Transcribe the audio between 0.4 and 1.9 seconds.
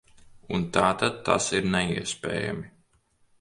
Un tātad tas ir